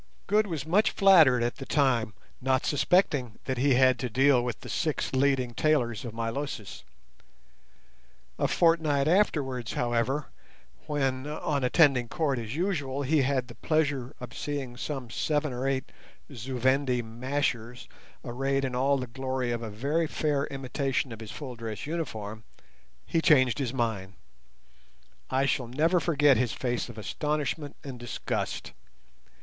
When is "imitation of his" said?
20.47-21.29